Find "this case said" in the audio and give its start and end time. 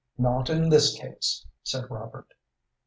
0.69-1.91